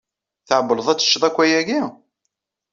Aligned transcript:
Tɛewwleḍ 0.47 0.87
ad 0.89 0.97
teččeḍ 0.99 1.23
akk 1.27 1.37
ayagi? 1.43 1.81